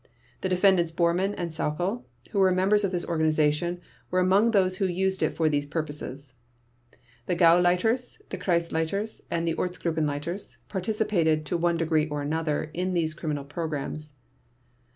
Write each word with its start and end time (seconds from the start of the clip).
The 0.41 0.49
Defendants 0.49 0.91
Bormann 0.91 1.35
and 1.37 1.51
Sauckel, 1.51 2.05
who 2.31 2.39
were 2.39 2.51
members 2.51 2.83
of 2.83 2.91
this 2.91 3.05
organization, 3.05 3.79
were 4.09 4.19
among 4.19 4.49
those 4.49 4.77
who 4.77 4.87
used 4.87 5.21
it 5.21 5.35
for 5.35 5.47
these 5.47 5.67
purposes. 5.67 6.33
The 7.27 7.35
Gauleiters, 7.35 8.17
the 8.29 8.37
Kreisleiters, 8.39 9.21
and 9.29 9.47
the 9.47 9.53
Ortsgruppenleiters 9.53 10.57
participated, 10.69 11.45
to 11.45 11.55
one 11.55 11.77
degree 11.77 12.07
or 12.07 12.23
another, 12.23 12.71
in 12.73 12.95
these 12.95 13.13
criminal 13.13 13.43
programs. 13.45 14.13